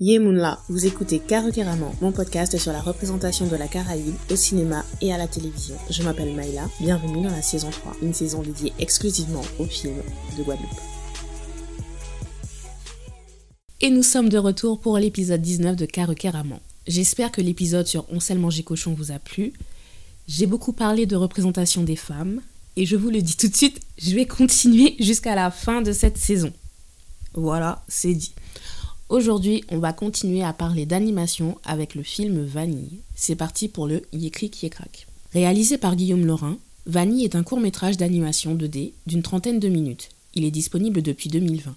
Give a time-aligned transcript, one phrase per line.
[0.00, 5.12] Yemunla, vous écoutez Karukeramon, mon podcast sur la représentation de la Caraïbe au cinéma et
[5.12, 5.74] à la télévision.
[5.90, 10.00] Je m'appelle Maïla, bienvenue dans la saison 3, une saison dédiée exclusivement aux films
[10.38, 10.70] de Guadeloupe.
[13.80, 16.60] Et nous sommes de retour pour l'épisode 19 de Karukeramon.
[16.86, 19.52] J'espère que l'épisode sur On sait manger cochon vous a plu.
[20.28, 22.40] J'ai beaucoup parlé de représentation des femmes,
[22.76, 25.90] et je vous le dis tout de suite, je vais continuer jusqu'à la fin de
[25.90, 26.52] cette saison.
[27.34, 28.32] Voilà, c'est dit.
[29.08, 33.00] Aujourd'hui, on va continuer à parler d'animation avec le film Vanille.
[33.14, 35.06] C'est parti pour le Yécric Yécrac.
[35.32, 40.10] Réalisé par Guillaume Laurin, Vanille est un court-métrage d'animation 2D d'une trentaine de minutes.
[40.34, 41.74] Il est disponible depuis 2020.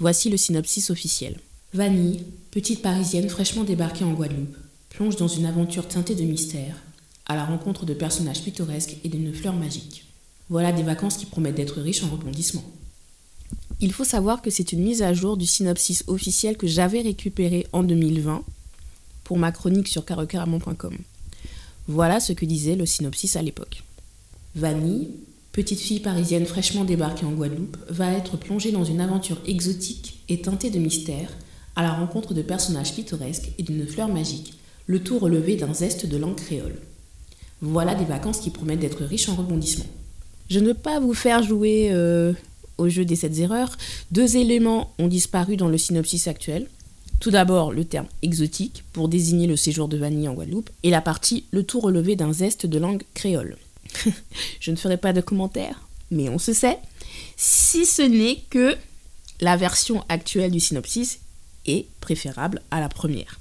[0.00, 1.38] Voici le synopsis officiel.
[1.74, 4.56] Vanille, petite parisienne fraîchement débarquée en Guadeloupe,
[4.90, 6.82] plonge dans une aventure teintée de mystère,
[7.26, 10.06] à la rencontre de personnages pittoresques et d'une fleur magique.
[10.50, 12.64] Voilà des vacances qui promettent d'être riches en rebondissements.
[13.84, 17.66] Il faut savoir que c'est une mise à jour du synopsis officiel que j'avais récupéré
[17.74, 18.42] en 2020
[19.24, 20.96] pour ma chronique sur carocaramon.com.
[21.86, 23.82] Voilà ce que disait le synopsis à l'époque.
[24.56, 25.10] Vanille,
[25.52, 30.40] petite fille parisienne fraîchement débarquée en Guadeloupe, va être plongée dans une aventure exotique et
[30.40, 31.28] teintée de mystère
[31.76, 34.54] à la rencontre de personnages pittoresques et d'une fleur magique,
[34.86, 36.80] le tout relevé d'un zeste de langue créole.
[37.60, 39.84] Voilà des vacances qui promettent d'être riches en rebondissements.
[40.48, 42.32] Je ne veux pas vous faire jouer euh,
[42.78, 43.76] au jeu des 7 erreurs,
[44.10, 46.68] deux éléments ont disparu dans le synopsis actuel.
[47.20, 51.00] Tout d'abord, le terme exotique pour désigner le séjour de Vanille en Guadeloupe, et la
[51.00, 53.56] partie le tout relevé d'un zeste de langue créole.
[54.60, 56.78] Je ne ferai pas de commentaires, mais on se sait,
[57.36, 58.76] si ce n'est que
[59.40, 61.20] la version actuelle du synopsis
[61.66, 63.40] est préférable à la première.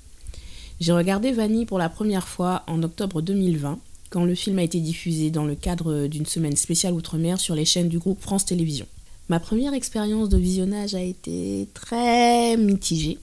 [0.79, 4.79] J'ai regardé Vanille pour la première fois en octobre 2020, quand le film a été
[4.79, 8.87] diffusé dans le cadre d'une semaine spéciale Outre-mer sur les chaînes du groupe France Télévisions.
[9.29, 13.19] Ma première expérience de visionnage a été très mitigée.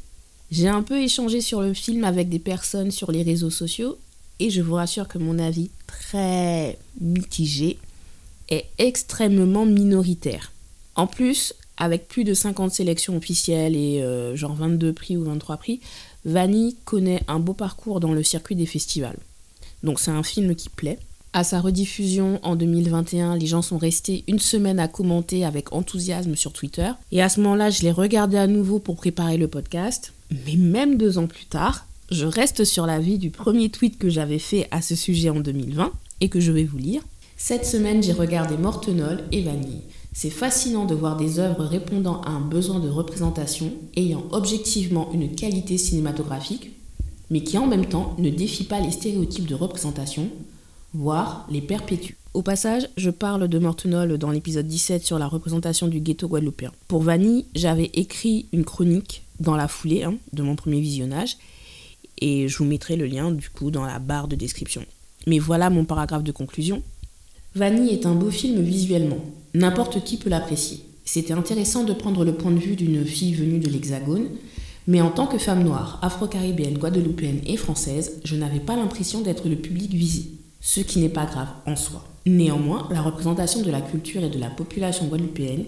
[0.51, 3.99] J'ai un peu échangé sur le film avec des personnes sur les réseaux sociaux
[4.39, 7.79] et je vous rassure que mon avis très mitigé
[8.49, 10.53] est extrêmement minoritaire.
[10.97, 15.59] En plus, avec plus de 50 sélections officielles et euh, genre 22 prix ou 23
[15.59, 15.81] prix,
[16.25, 19.19] Vanny connaît un beau parcours dans le circuit des festivals.
[19.83, 20.99] Donc c'est un film qui plaît.
[21.33, 26.35] À sa rediffusion en 2021, les gens sont restés une semaine à commenter avec enthousiasme
[26.35, 26.91] sur Twitter.
[27.13, 30.13] Et à ce moment-là, je l'ai regardé à nouveau pour préparer le podcast.
[30.45, 34.41] Mais même deux ans plus tard, je reste sur l'avis du premier tweet que j'avais
[34.41, 37.03] fait à ce sujet en 2020 et que je vais vous lire.
[37.37, 39.83] Cette semaine, j'ai regardé Mortenol et Vanille.
[40.13, 45.33] C'est fascinant de voir des œuvres répondant à un besoin de représentation, ayant objectivement une
[45.37, 46.73] qualité cinématographique,
[47.31, 50.29] mais qui en même temps ne défient pas les stéréotypes de représentation,
[50.95, 52.15] voire les perpétue.
[52.33, 56.71] Au passage, je parle de Mortenol dans l'épisode 17 sur la représentation du ghetto guadeloupéen.
[56.87, 61.39] Pour Vanny, j'avais écrit une chronique dans la foulée hein, de mon premier visionnage
[62.21, 64.85] et je vous mettrai le lien du coup dans la barre de description.
[65.27, 66.83] Mais voilà mon paragraphe de conclusion.
[67.57, 69.19] Vanny est un beau film visuellement.
[69.55, 70.85] N'importe qui peut l'apprécier.
[71.05, 74.29] C'était intéressant de prendre le point de vue d'une fille venue de l'Hexagone,
[74.87, 79.49] mais en tant que femme noire, afro-caribéenne, guadeloupéenne et française, je n'avais pas l'impression d'être
[79.49, 82.05] le public visé ce qui n'est pas grave en soi.
[82.27, 85.65] Néanmoins, la représentation de la culture et de la population guadeloupéenne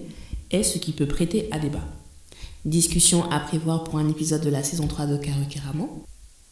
[0.51, 1.85] est ce qui peut prêter à débat.
[2.65, 5.89] Discussion à prévoir pour un épisode de la saison 3 de Karukeramon.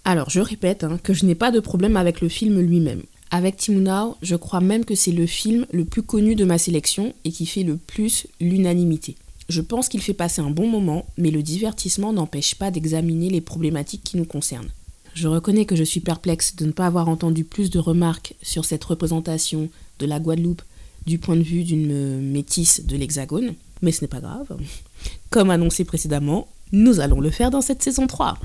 [0.05, 3.03] Alors, je répète hein, que je n'ai pas de problème avec le film lui-même.
[3.31, 7.15] Avec Timunao, je crois même que c'est le film le plus connu de ma sélection
[7.25, 9.17] et qui fait le plus l'unanimité.
[9.49, 13.41] Je pense qu'il fait passer un bon moment, mais le divertissement n'empêche pas d'examiner les
[13.41, 14.71] problématiques qui nous concernent.
[15.15, 18.65] Je reconnais que je suis perplexe de ne pas avoir entendu plus de remarques sur
[18.65, 20.63] cette représentation de la Guadeloupe
[21.07, 24.57] du point de vue d'une métisse de l'Hexagone, mais ce n'est pas grave.
[25.31, 28.39] Comme annoncé précédemment, nous allons le faire dans cette saison 3.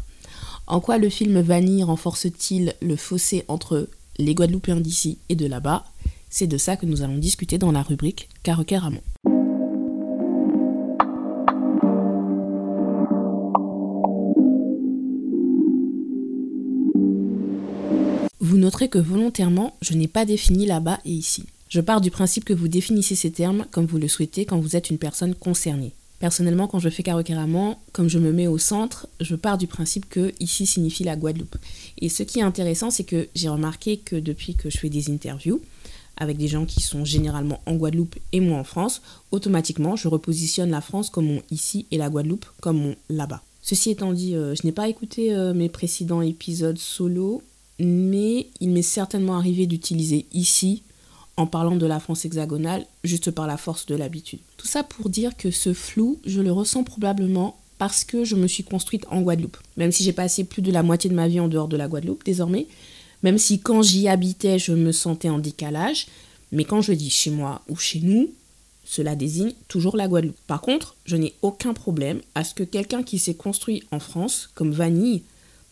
[0.68, 3.88] En quoi le film Vanille renforce-t-il le fossé entre
[4.18, 5.86] les Guadeloupéens d'ici et de là-bas?
[6.30, 9.02] C'est de ça que nous allons discuter dans la rubrique Caroquet Ramon.
[18.48, 21.46] Vous noterez que volontairement, je n'ai pas défini là-bas et ici.
[21.68, 24.76] Je pars du principe que vous définissez ces termes comme vous le souhaitez quand vous
[24.76, 25.94] êtes une personne concernée.
[26.20, 30.08] Personnellement, quand je fais caroqueramment, comme je me mets au centre, je pars du principe
[30.08, 31.56] que ici signifie la Guadeloupe.
[31.98, 35.10] Et ce qui est intéressant, c'est que j'ai remarqué que depuis que je fais des
[35.10, 35.60] interviews
[36.16, 39.02] avec des gens qui sont généralement en Guadeloupe et moi en France,
[39.32, 43.42] automatiquement, je repositionne la France comme mon ici et la Guadeloupe comme mon là-bas.
[43.64, 47.42] Ceci étant dit, euh, je n'ai pas écouté euh, mes précédents épisodes solo
[47.80, 50.84] mais il m'est certainement arrivé d'utiliser ici
[51.38, 54.40] en parlant de la France hexagonale juste par la force de l'habitude.
[54.58, 58.48] Tout ça pour dire que ce flou, je le ressens probablement parce que je me
[58.48, 59.58] suis construite en Guadeloupe.
[59.76, 61.88] Même si j'ai passé plus de la moitié de ma vie en dehors de la
[61.88, 62.68] Guadeloupe désormais,
[63.24, 66.08] même si quand j'y habitais, je me sentais en décalage,
[66.52, 68.30] mais quand je dis chez moi ou chez nous,
[68.86, 70.38] cela désigne toujours la Guadeloupe.
[70.48, 74.50] Par contre, je n'ai aucun problème à ce que quelqu'un qui s'est construit en France,
[74.54, 75.24] comme Vanille,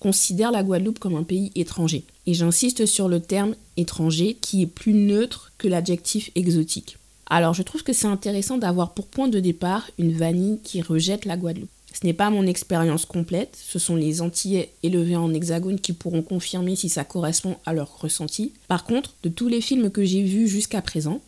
[0.03, 2.03] considère la Guadeloupe comme un pays étranger.
[2.27, 6.97] Et j'insiste sur le terme étranger qui est plus neutre que l'adjectif exotique.
[7.27, 11.23] Alors je trouve que c'est intéressant d'avoir pour point de départ une vanille qui rejette
[11.23, 11.69] la Guadeloupe.
[11.93, 16.21] Ce n'est pas mon expérience complète, ce sont les Antillais élevés en hexagone qui pourront
[16.21, 18.51] confirmer si ça correspond à leur ressenti.
[18.67, 21.21] Par contre, de tous les films que j'ai vus jusqu'à présent,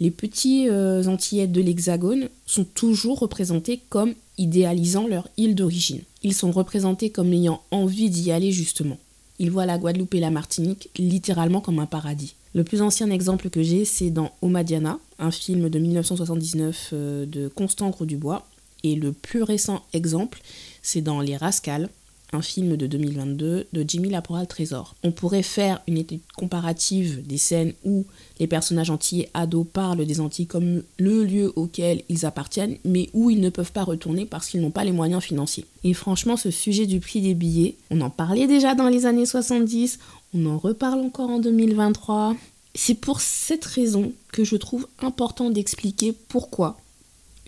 [0.00, 6.02] les petits euh, Antillais de l'hexagone sont toujours représentés comme idéalisant leur île d'origine.
[6.22, 8.98] Ils sont représentés comme ayant envie d'y aller justement.
[9.38, 12.34] Ils voient la Guadeloupe et la Martinique littéralement comme un paradis.
[12.54, 17.48] Le plus ancien exemple que j'ai, c'est dans Omadiana, un film de 1979 euh, de
[17.48, 18.46] Constant Gros-Dubois,
[18.82, 20.40] et le plus récent exemple,
[20.82, 21.88] c'est dans Les Rascals,
[22.32, 24.94] un film de 2022 de Jimmy Laporal Trésor.
[25.02, 28.04] On pourrait faire une étude comparative des scènes où
[28.40, 33.30] les personnages antillais ados parlent des Antilles comme le lieu auquel ils appartiennent, mais où
[33.30, 35.66] ils ne peuvent pas retourner parce qu'ils n'ont pas les moyens financiers.
[35.84, 39.26] Et franchement, ce sujet du prix des billets, on en parlait déjà dans les années
[39.26, 39.98] 70,
[40.34, 42.36] on en reparle encore en 2023.
[42.74, 46.76] C'est pour cette raison que je trouve important d'expliquer pourquoi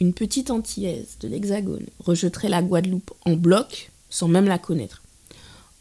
[0.01, 5.03] une petite antillaise de l'Hexagone rejetterait la Guadeloupe en bloc sans même la connaître.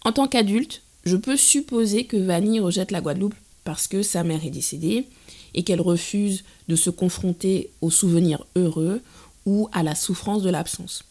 [0.03, 4.45] En tant qu'adulte, je peux supposer que Vanille rejette la Guadeloupe parce que sa mère
[4.45, 5.06] est décédée
[5.53, 9.01] et qu'elle refuse de se confronter aux souvenirs heureux
[9.45, 11.03] ou à la souffrance de l'absence.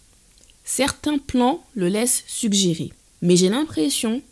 [0.65, 2.93] Certains plans le laissent suggérer,
[3.23, 4.23] mais j'ai l'impression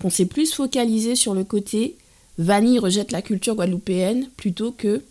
[0.00, 1.96] qu'on s'est plus focalisé sur le côté
[2.38, 5.02] Vanille rejette la culture guadeloupéenne plutôt que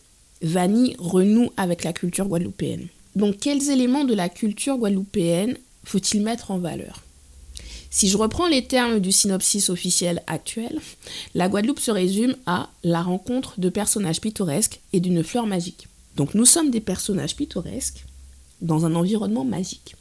[0.42, 2.88] Vanille renoue avec la culture guadeloupéenne.
[3.16, 7.04] Donc quels éléments de la culture guadeloupéenne faut-il mettre en valeur?
[7.90, 10.80] Si je reprends les termes du synopsis officiel actuel,
[11.36, 15.88] la Guadeloupe se résume à la rencontre de personnages pittoresques et d'une fleur magique.
[16.16, 18.06] Donc nous sommes des personnages pittoresques
[18.62, 19.96] dans un environnement magique.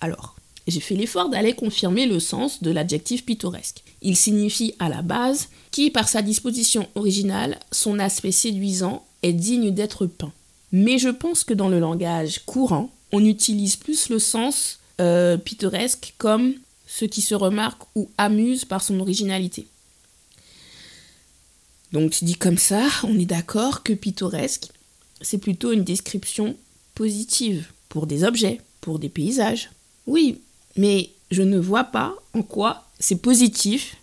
[0.00, 0.34] Alors,
[0.66, 3.82] j'ai fait l'effort d'aller confirmer le sens de l'adjectif pittoresque.
[4.02, 9.70] Il signifie à la base qui, par sa disposition originale, son aspect séduisant, est digne
[9.72, 10.32] d'être peint.
[10.72, 16.14] Mais je pense que dans le langage courant, on utilise plus le sens euh, pittoresque
[16.18, 16.54] comme
[16.86, 19.66] ce qui se remarque ou amuse par son originalité.
[21.92, 24.68] Donc dit comme ça, on est d'accord que pittoresque,
[25.20, 26.56] c'est plutôt une description
[26.94, 29.70] positive pour des objets, pour des paysages.
[30.06, 30.40] Oui,
[30.76, 33.96] mais je ne vois pas en quoi c'est positif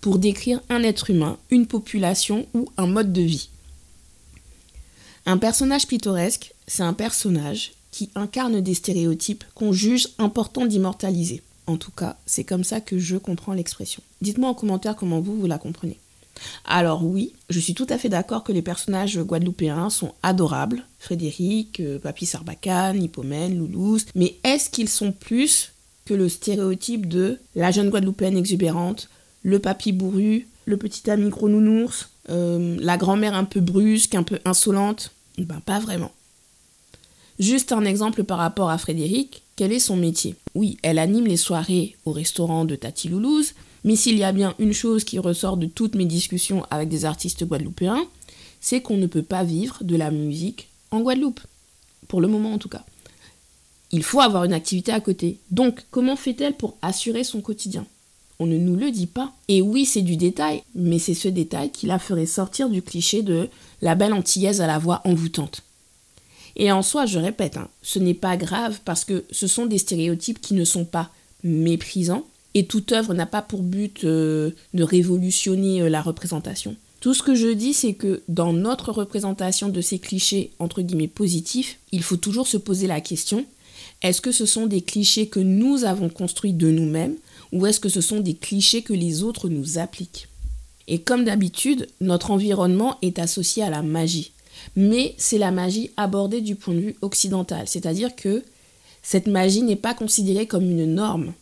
[0.00, 3.48] pour décrire un être humain, une population ou un mode de vie.
[5.26, 11.42] Un personnage pittoresque, c'est un personnage qui incarne des stéréotypes qu'on juge important d'immortaliser.
[11.72, 14.02] En tout cas, c'est comme ça que je comprends l'expression.
[14.20, 15.98] Dites-moi en commentaire comment vous, vous la comprenez.
[16.66, 20.84] Alors oui, je suis tout à fait d'accord que les personnages guadeloupéens sont adorables.
[20.98, 24.04] Frédéric, euh, Papy Sarbacane, Hippomène, Loulouse.
[24.14, 25.72] Mais est-ce qu'ils sont plus
[26.04, 29.08] que le stéréotype de la jeune guadeloupéenne exubérante,
[29.42, 34.24] le papy bourru, le petit ami gros nounours, euh, la grand-mère un peu brusque, un
[34.24, 35.12] peu insolente?
[35.38, 36.12] Ben pas vraiment.
[37.38, 41.36] Juste un exemple par rapport à Frédéric, quel est son métier Oui, elle anime les
[41.36, 43.52] soirées au restaurant de Tati Loulouse,
[43.84, 47.04] mais s'il y a bien une chose qui ressort de toutes mes discussions avec des
[47.04, 48.04] artistes guadeloupéens,
[48.60, 51.38] c'est qu'on ne peut pas vivre de la musique en Guadeloupe.
[52.08, 52.84] Pour le moment en tout cas.
[53.92, 55.38] Il faut avoir une activité à côté.
[55.52, 57.86] Donc, comment fait-elle pour assurer son quotidien?
[58.40, 59.32] On ne nous le dit pas.
[59.46, 63.22] Et oui, c'est du détail, mais c'est ce détail qui la ferait sortir du cliché
[63.22, 63.48] de
[63.80, 65.62] la belle antillaise à la voix envoûtante.
[66.56, 69.78] Et en soi, je répète, hein, ce n'est pas grave parce que ce sont des
[69.78, 71.10] stéréotypes qui ne sont pas
[71.44, 76.76] méprisants et toute œuvre n'a pas pour but euh, de révolutionner euh, la représentation.
[77.00, 81.08] Tout ce que je dis, c'est que dans notre représentation de ces clichés entre guillemets
[81.08, 83.44] positifs, il faut toujours se poser la question
[84.02, 87.16] est-ce que ce sont des clichés que nous avons construits de nous-mêmes
[87.52, 90.28] ou est-ce que ce sont des clichés que les autres nous appliquent?
[90.88, 94.32] Et comme d'habitude, notre environnement est associé à la magie.
[94.76, 98.42] Mais c'est la magie abordée du point de vue occidental, c'est-à-dire que
[99.02, 101.32] cette magie n'est pas considérée comme une norme.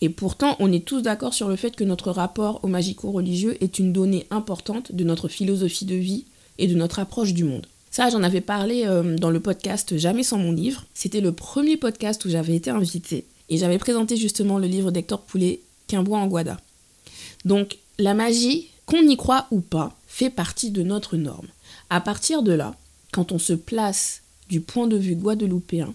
[0.00, 3.78] Et pourtant, on est tous d'accord sur le fait que notre rapport au magico-religieux est
[3.78, 6.24] une donnée importante de notre philosophie de vie
[6.58, 7.66] et de notre approche du monde.
[7.90, 10.84] Ça, j'en avais parlé euh, dans le podcast Jamais sans mon livre.
[10.94, 13.26] C'était le premier podcast où j'avais été invitée.
[13.48, 16.58] Et j'avais présenté justement le livre d'Hector Poulet, Qu'un bois en Guada.
[17.44, 21.48] Donc, la magie, qu'on y croit ou pas, fait partie de notre norme.
[21.94, 22.74] À partir de là,
[23.12, 25.92] quand on se place du point de vue guadeloupéen,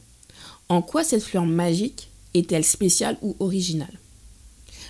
[0.70, 3.98] en quoi cette fleur magique est-elle spéciale ou originale?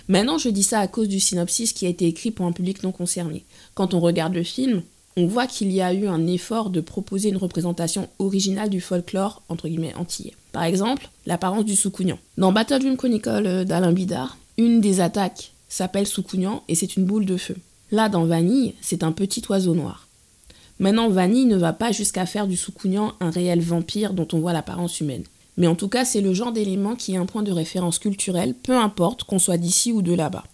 [0.08, 2.82] Maintenant, je dis ça à cause du synopsis qui a été écrit pour un public
[2.82, 3.46] non concerné.
[3.72, 4.82] Quand on regarde le film,
[5.16, 9.40] on voit qu'il y a eu un effort de proposer une représentation originale du folklore,
[9.48, 10.34] entre guillemets, antillais.
[10.52, 12.18] Par exemple, l'apparence du soukounian.
[12.36, 17.24] Dans Battle Dream Chronicle d'Alain Bidard, une des attaques s'appelle soukounian et c'est une boule
[17.24, 17.56] de feu.
[17.92, 20.07] Là, dans Vanille, c'est un petit oiseau noir.
[20.78, 24.52] Maintenant, Vanille ne va pas jusqu'à faire du soukounian un réel vampire dont on voit
[24.52, 25.24] l'apparence humaine.
[25.56, 28.54] Mais en tout cas, c'est le genre d'élément qui est un point de référence culturel,
[28.54, 30.44] peu importe qu'on soit d'ici ou de là-bas.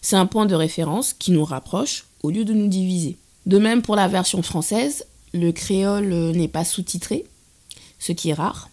[0.00, 3.16] C'est un point de référence qui nous rapproche au lieu de nous diviser.
[3.46, 7.24] De même pour la version française, le créole n'est pas sous-titré,
[7.98, 8.70] ce qui est rare.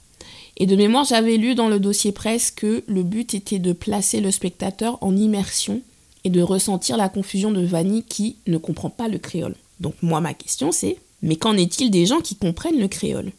[0.57, 4.21] Et de mémoire, j'avais lu dans le dossier presse que le but était de placer
[4.21, 5.81] le spectateur en immersion
[6.23, 9.55] et de ressentir la confusion de Vanny qui ne comprend pas le créole.
[9.79, 13.31] Donc moi, ma question c'est, mais qu'en est-il des gens qui comprennent le créole?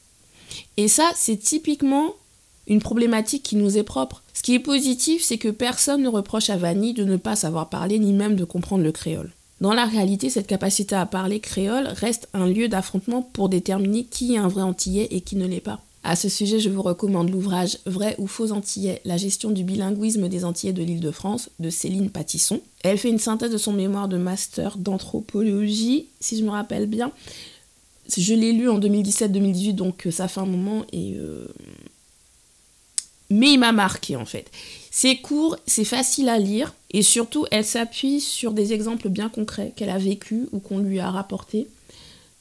[0.77, 2.15] Et ça, c'est typiquement
[2.67, 4.23] une problématique qui nous est propre.
[4.35, 7.69] Ce qui est positif, c'est que personne ne reproche à Vanny de ne pas savoir
[7.69, 9.33] parler ni même de comprendre le créole.
[9.61, 14.35] Dans la réalité, cette capacité à parler créole reste un lieu d'affrontement pour déterminer qui
[14.35, 15.81] est un vrai antillais et qui ne l'est pas.
[16.03, 20.29] À ce sujet, je vous recommande l'ouvrage Vrai ou faux antillais, la gestion du bilinguisme
[20.29, 22.61] des antillais de l'île de France de Céline Patisson.
[22.83, 27.13] Elle fait une synthèse de son mémoire de master d'anthropologie, si je me rappelle bien.
[28.17, 31.47] Je l'ai lu en 2017-2018, donc ça fait un moment euh,
[33.29, 34.51] mais il m'a marqué en fait.
[34.91, 39.73] C'est court, c'est facile à lire et surtout elle s'appuie sur des exemples bien concrets
[39.77, 41.69] qu'elle a vécu ou qu'on lui a rapportés.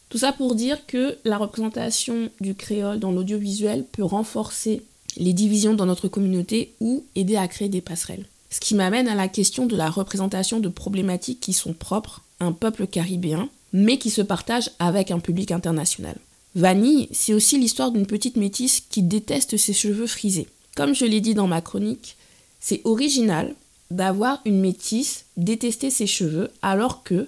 [0.09, 4.81] Tout ça pour dire que la représentation du créole dans l'audiovisuel peut renforcer
[5.17, 8.25] les divisions dans notre communauté ou aider à créer des passerelles.
[8.49, 12.45] Ce qui m'amène à la question de la représentation de problématiques qui sont propres à
[12.45, 16.17] un peuple caribéen, mais qui se partagent avec un public international.
[16.55, 20.47] Vanille, c'est aussi l'histoire d'une petite métisse qui déteste ses cheveux frisés.
[20.75, 22.15] Comme je l'ai dit dans ma chronique,
[22.59, 23.53] c'est original
[23.91, 27.27] d'avoir une métisse détester ses cheveux alors que,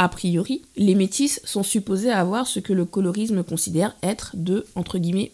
[0.00, 4.64] a priori, les métisses sont supposées avoir ce que le colorisme considère être de,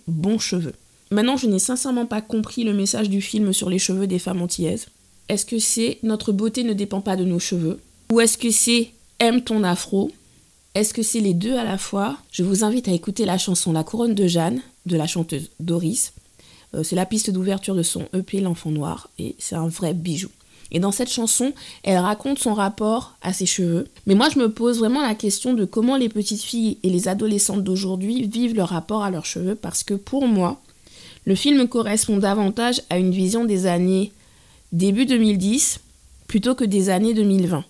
[0.08, 0.74] bons cheveux.
[1.12, 4.42] Maintenant, je n'ai sincèrement pas compris le message du film sur les cheveux des femmes
[4.42, 4.88] antillaises.
[5.28, 7.78] Est-ce que c'est notre beauté ne dépend pas de nos cheveux
[8.10, 10.10] Ou est-ce que c'est aime ton afro
[10.74, 12.16] Est-ce que c'est les deux à la fois?
[12.32, 16.12] Je vous invite à écouter la chanson La couronne de Jeanne de la chanteuse Doris.
[16.74, 20.30] Euh, c'est la piste d'ouverture de son EP L'enfant noir et c'est un vrai bijou.
[20.72, 21.52] Et dans cette chanson,
[21.84, 23.86] elle raconte son rapport à ses cheveux.
[24.06, 27.08] Mais moi, je me pose vraiment la question de comment les petites filles et les
[27.08, 30.60] adolescentes d'aujourd'hui vivent leur rapport à leurs cheveux parce que pour moi,
[31.24, 34.12] le film correspond davantage à une vision des années
[34.72, 35.80] début 2010
[36.26, 37.64] plutôt que des années 2020.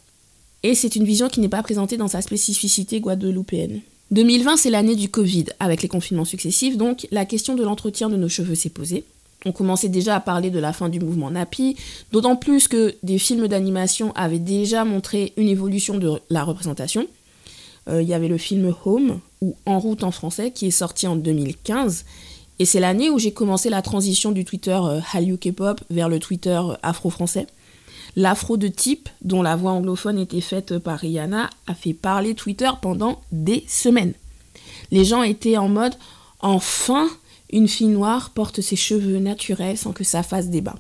[0.62, 3.81] Et c'est une vision qui n'est pas présentée dans sa spécificité guadeloupéenne.
[4.11, 8.17] 2020, c'est l'année du Covid, avec les confinements successifs, donc la question de l'entretien de
[8.17, 9.05] nos cheveux s'est posée.
[9.45, 11.76] On commençait déjà à parler de la fin du mouvement Nappy,
[12.11, 17.07] d'autant plus que des films d'animation avaient déjà montré une évolution de la représentation.
[17.88, 21.07] Euh, il y avait le film Home, ou En route en français, qui est sorti
[21.07, 22.05] en 2015.
[22.59, 26.19] Et c'est l'année où j'ai commencé la transition du Twitter euh, Hallyu K-pop vers le
[26.19, 27.47] Twitter euh, afro-français.
[28.16, 32.71] L'afro de type, dont la voix anglophone était faite par Rihanna, a fait parler Twitter
[32.81, 34.14] pendant des semaines.
[34.90, 35.95] Les gens étaient en mode
[36.40, 37.09] enfin
[37.53, 40.75] une fille noire porte ses cheveux naturels sans que ça fasse débat.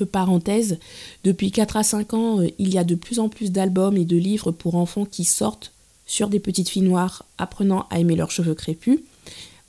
[0.00, 0.78] Euh, parenthèse,
[1.24, 4.04] depuis 4 à 5 ans, euh, il y a de plus en plus d'albums et
[4.04, 5.72] de livres pour enfants qui sortent
[6.06, 9.00] sur des petites filles noires apprenant à aimer leurs cheveux crépus.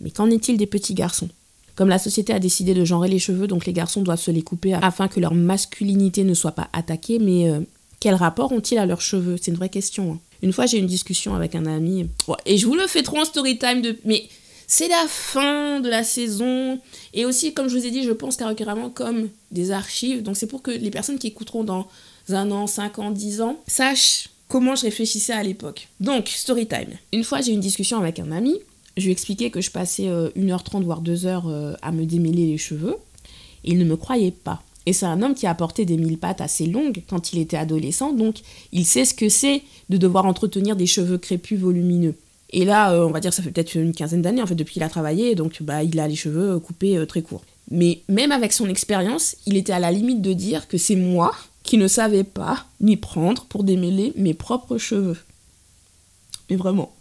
[0.02, 1.30] Mais qu'en est-il des petits garçons?
[1.76, 4.42] Comme la société a décidé de genrer les cheveux, donc les garçons doivent se les
[4.42, 7.62] couper afin que leur masculinité ne soit pas attaquée, mais euh,
[8.00, 9.38] quel rapport ont-ils à leurs cheveux?
[9.42, 10.14] C'est une vraie question.
[10.14, 10.20] Hein.
[10.42, 12.10] Une fois, j'ai eu une discussion avec un ami,
[12.46, 13.98] et je vous le fais trop en story time, de...
[14.06, 14.28] mais
[14.70, 16.80] c'est la fin de la saison.
[17.14, 20.24] Et aussi, comme je vous ai dit, je pense carrément comme des archives.
[20.24, 21.88] Donc c'est pour que les personnes qui écouteront dans
[22.30, 25.90] un an, cinq ans, dix ans, sachent comment je réfléchissais à l'époque.
[26.00, 26.98] Donc, story time.
[27.12, 28.56] Une fois, j'ai eu une discussion avec un ami
[29.00, 32.58] je lui expliquais que je passais 1h30 euh, voire 2h euh, à me démêler les
[32.58, 32.98] cheveux.
[33.64, 34.62] il ne me croyait pas.
[34.86, 37.58] Et c'est un homme qui a porté des mille pattes assez longues quand il était
[37.58, 38.40] adolescent, donc
[38.72, 42.16] il sait ce que c'est de devoir entretenir des cheveux crépus volumineux.
[42.52, 44.74] Et là, euh, on va dire, ça fait peut-être une quinzaine d'années, en fait, depuis
[44.74, 47.44] qu'il a travaillé, donc bah, il a les cheveux coupés très courts.
[47.72, 51.36] Mais même avec son expérience, il était à la limite de dire que c'est moi
[51.64, 55.18] qui ne savais pas m'y prendre pour démêler mes propres cheveux.
[56.50, 56.96] Mais vraiment.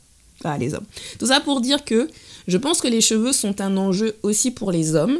[0.44, 0.84] Ah, les hommes.
[1.18, 2.08] Tout ça pour dire que
[2.46, 5.18] je pense que les cheveux sont un enjeu aussi pour les hommes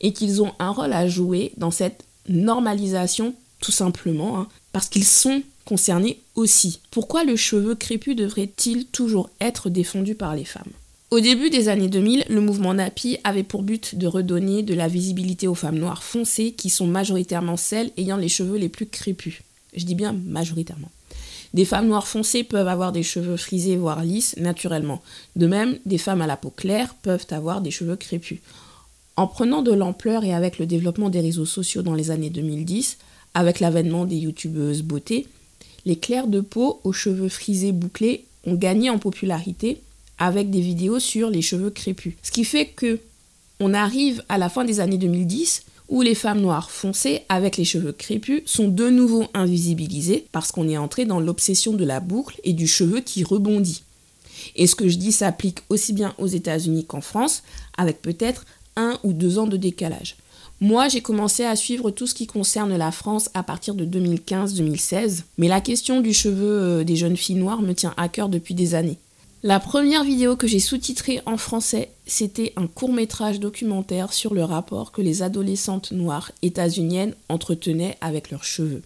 [0.00, 5.04] et qu'ils ont un rôle à jouer dans cette normalisation, tout simplement, hein, parce qu'ils
[5.04, 6.80] sont concernés aussi.
[6.90, 10.72] Pourquoi le cheveu crépus devrait-il toujours être défendu par les femmes?
[11.10, 14.88] Au début des années 2000, le mouvement NAPI avait pour but de redonner de la
[14.88, 19.42] visibilité aux femmes noires foncées qui sont majoritairement celles ayant les cheveux les plus crépus.
[19.74, 20.90] Je dis bien majoritairement.
[21.52, 25.02] Des femmes noires foncées peuvent avoir des cheveux frisés voire lisses naturellement.
[25.36, 28.38] De même, des femmes à la peau claire peuvent avoir des cheveux crépus.
[29.16, 32.96] En prenant de l'ampleur et avec le développement des réseaux sociaux dans les années 2010,
[33.34, 35.26] avec l'avènement des youtubeuses beauté,
[35.84, 39.80] les clairs de peau aux cheveux frisés bouclés ont gagné en popularité
[40.18, 42.14] avec des vidéos sur les cheveux crépus.
[42.22, 43.00] Ce qui fait que
[43.60, 47.64] on arrive à la fin des années 2010 où les femmes noires foncées avec les
[47.64, 52.40] cheveux crépus sont de nouveau invisibilisées parce qu'on est entré dans l'obsession de la boucle
[52.44, 53.82] et du cheveu qui rebondit.
[54.56, 57.42] Et ce que je dis s'applique aussi bien aux États-Unis qu'en France,
[57.76, 58.46] avec peut-être
[58.76, 60.16] un ou deux ans de décalage.
[60.62, 65.24] Moi, j'ai commencé à suivre tout ce qui concerne la France à partir de 2015-2016,
[65.36, 68.54] mais la question du cheveu euh, des jeunes filles noires me tient à cœur depuis
[68.54, 68.96] des années.
[69.42, 74.44] La première vidéo que j'ai sous-titrée en français, c'était un court métrage documentaire sur le
[74.44, 78.82] rapport que les adolescentes noires états-uniennes entretenaient avec leurs cheveux.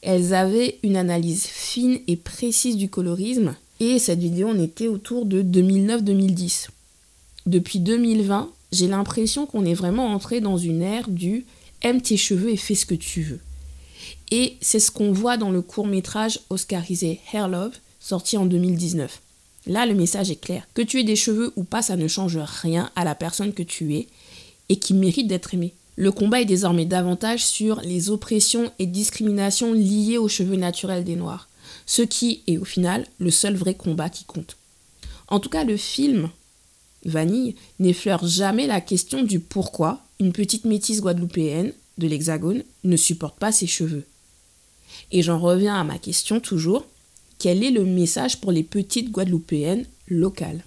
[0.00, 5.26] Elles avaient une analyse fine et précise du colorisme, et cette vidéo en était autour
[5.26, 6.68] de 2009-2010.
[7.46, 11.46] Depuis 2020, j'ai l'impression qu'on est vraiment entré dans une ère du
[11.82, 13.40] aime tes cheveux et fais ce que tu veux.
[14.30, 19.20] Et c'est ce qu'on voit dans le court métrage oscarisé Hair Love, sorti en 2019.
[19.66, 20.66] Là, le message est clair.
[20.74, 23.62] Que tu aies des cheveux ou pas, ça ne change rien à la personne que
[23.62, 24.08] tu es
[24.68, 25.74] et qui mérite d'être aimée.
[25.96, 31.16] Le combat est désormais davantage sur les oppressions et discriminations liées aux cheveux naturels des
[31.16, 31.48] Noirs,
[31.86, 34.56] ce qui est au final le seul vrai combat qui compte.
[35.26, 36.30] En tout cas, le film
[37.04, 43.38] Vanille n'effleure jamais la question du pourquoi une petite métisse guadeloupéenne de l'Hexagone ne supporte
[43.38, 44.04] pas ses cheveux.
[45.12, 46.84] Et j'en reviens à ma question toujours,
[47.38, 50.64] quel est le message pour les petites Guadeloupéennes locales?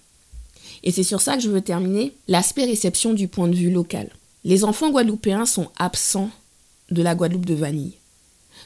[0.84, 4.10] Et c'est sur ça que je veux terminer, l'aspect réception du point de vue local.
[4.44, 6.32] Les enfants guadeloupéens sont absents
[6.90, 7.98] de la Guadeloupe de vanille.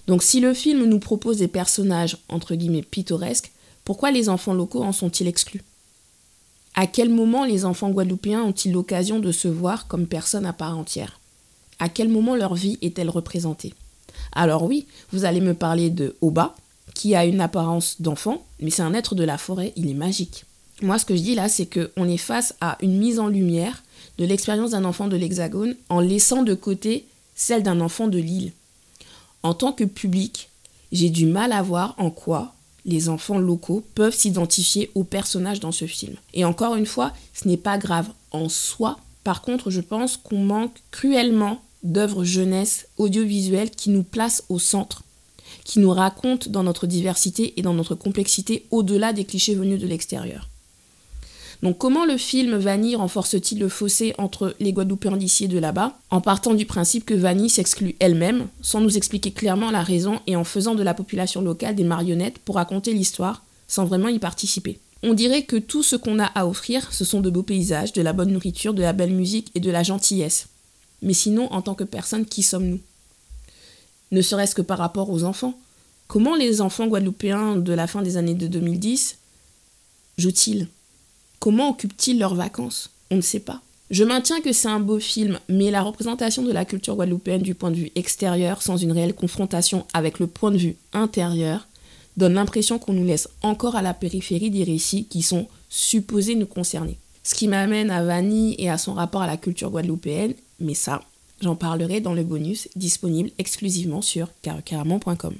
[0.07, 3.51] Donc si le film nous propose des personnages entre guillemets pittoresques,
[3.83, 5.61] pourquoi les enfants locaux en sont-ils exclus?
[6.77, 10.77] À quel moment les enfants guadeloupéens ont-ils l'occasion de se voir comme personnes à part
[10.77, 11.21] entière?
[11.79, 13.73] À quel moment leur vie est-elle représentée?
[14.33, 16.53] Alors oui, vous allez me parler de Oba,
[16.93, 20.43] qui a une apparence d'enfant, mais c'est un être de la forêt, il est magique.
[20.81, 23.81] Moi, ce que je dis là, c'est qu'on est face à une mise en lumière
[24.17, 28.51] de l'expérience d'un enfant de l'Hexagone en laissant de côté celle d'un enfant de l'île.
[29.43, 30.49] En tant que public,
[30.91, 32.53] j'ai du mal à voir en quoi
[32.85, 36.15] les enfants locaux peuvent s'identifier aux personnages dans ce film.
[36.33, 38.97] Et encore une fois, ce n'est pas grave en soi.
[39.23, 45.03] Par contre, je pense qu'on manque cruellement d'œuvres jeunesse audiovisuelles qui nous placent au centre
[45.63, 49.87] qui nous raconte dans notre diversité et dans notre complexité au-delà des clichés venus de
[49.87, 50.47] l'extérieur.
[51.63, 55.97] Donc comment le film Vanille renforce-t-il le fossé entre les Guadeloupéens d'ici et de là-bas
[56.09, 60.35] En partant du principe que Vanille s'exclut elle-même, sans nous expliquer clairement la raison et
[60.35, 64.79] en faisant de la population locale des marionnettes pour raconter l'histoire, sans vraiment y participer?
[65.03, 68.01] On dirait que tout ce qu'on a à offrir, ce sont de beaux paysages, de
[68.01, 70.47] la bonne nourriture, de la belle musique et de la gentillesse.
[71.01, 72.79] Mais sinon, en tant que personne, qui sommes-nous?
[74.11, 75.57] Ne serait-ce que par rapport aux enfants.
[76.07, 79.17] Comment les enfants guadeloupéens de la fin des années de 2010
[80.17, 80.67] jouent-ils?
[81.45, 82.89] Comment occupent-ils leurs vacances?
[83.11, 83.61] On ne sait pas.
[83.91, 87.53] Je maintiens que c'est un beau film, mais la représentation de la culture guadeloupéenne du
[87.53, 91.67] point de vue extérieur, sans une réelle confrontation avec le point de vue intérieur,
[92.17, 96.47] donne l'impression qu'on nous laisse encore à la périphérie des récits qui sont supposés nous
[96.47, 96.97] concerner.
[97.21, 101.03] Ce qui m'amène à Vanille et à son rapport à la culture guadeloupéenne, mais ça,
[101.41, 105.35] J'en parlerai dans le bonus disponible exclusivement sur carocaramon.com.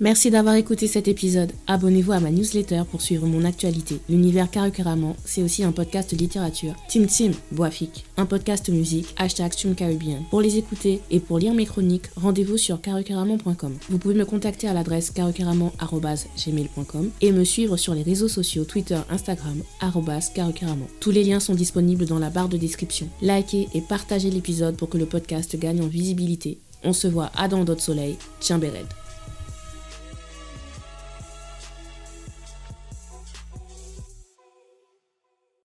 [0.00, 1.50] Merci d'avoir écouté cet épisode.
[1.66, 3.98] Abonnez-vous à ma newsletter pour suivre mon actualité.
[4.08, 6.76] L'univers Carrément, c'est aussi un podcast littérature.
[6.88, 10.22] Tim Tim, Boafik, un podcast musique, hashtag Caribbean.
[10.30, 13.76] Pour les écouter et pour lire mes chroniques, rendez-vous sur carocaramon.com.
[13.90, 19.00] Vous pouvez me contacter à l'adresse carocaramon.gmail.com et me suivre sur les réseaux sociaux Twitter,
[19.10, 20.86] Instagram, carocaramon.
[21.00, 23.08] Tous les liens sont disponibles dans la barre de description.
[23.20, 26.60] Likez et partagez l'épisode pour que le podcast gagne en visibilité.
[26.84, 28.16] On se voit à dans d'autres soleils.
[28.38, 28.86] Tiens Béred.